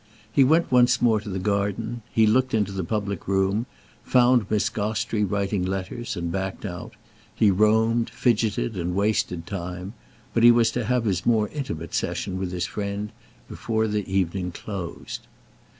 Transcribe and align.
He 0.33 0.43
went 0.43 0.71
once 0.71 0.99
more 0.99 1.19
to 1.21 1.29
the 1.29 1.37
garden; 1.37 2.01
he 2.11 2.25
looked 2.25 2.55
into 2.55 2.71
the 2.71 2.83
public 2.83 3.27
room, 3.27 3.67
found 4.03 4.49
Miss 4.49 4.67
Gostrey 4.67 5.23
writing 5.23 5.63
letters 5.63 6.15
and 6.17 6.31
backed 6.31 6.65
out; 6.65 6.95
he 7.35 7.51
roamed, 7.51 8.09
fidgeted 8.09 8.75
and 8.77 8.95
wasted 8.95 9.45
time; 9.45 9.93
but 10.33 10.41
he 10.41 10.49
was 10.49 10.71
to 10.71 10.85
have 10.85 11.05
his 11.05 11.23
more 11.27 11.49
intimate 11.49 11.93
session 11.93 12.39
with 12.39 12.51
his 12.51 12.65
friend 12.65 13.11
before 13.47 13.87
the 13.87 14.11
evening 14.11 14.51
closed. 14.51 15.27